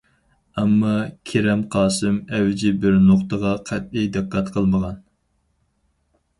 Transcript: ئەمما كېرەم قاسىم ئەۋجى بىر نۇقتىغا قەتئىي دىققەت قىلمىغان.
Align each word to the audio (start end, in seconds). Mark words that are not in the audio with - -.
ئەمما 0.61 0.93
كېرەم 1.31 1.61
قاسىم 1.75 2.17
ئەۋجى 2.39 2.73
بىر 2.87 2.97
نۇقتىغا 3.11 3.53
قەتئىي 3.69 4.11
دىققەت 4.19 4.53
قىلمىغان. 4.59 5.01